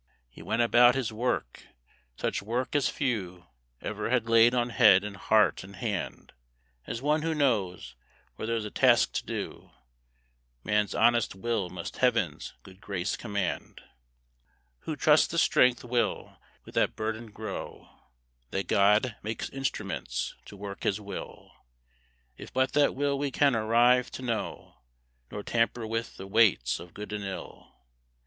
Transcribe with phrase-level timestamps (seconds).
[0.31, 1.67] He went about his work
[2.17, 3.45] such work as few
[3.81, 6.33] Ever had laid on head and heart and hand
[6.87, 7.95] As one who knows,
[8.35, 9.69] where there's a task to do,
[10.63, 13.81] Man's honest will must Heaven's good grace command;
[14.79, 17.87] Who trusts the strength will with the burden grow,
[18.49, 21.51] That God makes instruments to work His will,
[22.37, 24.77] If but that will we can arrive to know,
[25.29, 27.75] Nor tamper with the weights of good and ill.